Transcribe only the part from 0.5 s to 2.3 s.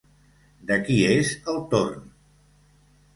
De qui és el torn?